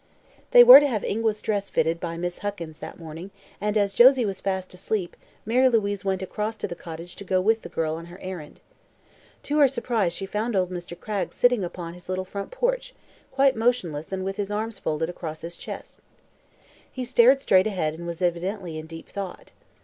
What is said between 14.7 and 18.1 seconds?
folded across his chest. He stared straight ahead and